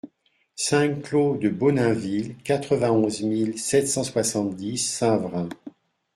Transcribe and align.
cinq 0.55 1.03
clos 1.03 1.37
de 1.37 1.47
Bonainville, 1.49 2.35
quatre-vingt-onze 2.43 3.21
mille 3.21 3.59
sept 3.59 3.87
cent 3.87 4.03
soixante-dix 4.03 4.79
Saint-Vrain 4.79 5.47